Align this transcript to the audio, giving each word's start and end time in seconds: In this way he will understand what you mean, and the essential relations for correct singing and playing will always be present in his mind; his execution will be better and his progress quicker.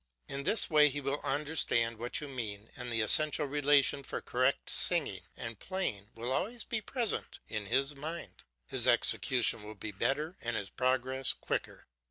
In 0.27 0.41
this 0.45 0.67
way 0.67 0.89
he 0.89 0.99
will 0.99 1.21
understand 1.23 1.99
what 1.99 2.21
you 2.21 2.27
mean, 2.27 2.71
and 2.75 2.91
the 2.91 3.01
essential 3.01 3.45
relations 3.45 4.07
for 4.07 4.19
correct 4.19 4.67
singing 4.67 5.21
and 5.37 5.59
playing 5.59 6.09
will 6.15 6.31
always 6.31 6.63
be 6.63 6.81
present 6.81 7.37
in 7.47 7.67
his 7.67 7.95
mind; 7.95 8.41
his 8.65 8.87
execution 8.87 9.61
will 9.61 9.75
be 9.75 9.91
better 9.91 10.37
and 10.41 10.55
his 10.55 10.71
progress 10.71 11.33
quicker. 11.33 11.85